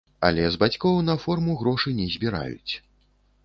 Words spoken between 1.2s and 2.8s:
форму грошы не збіраюць.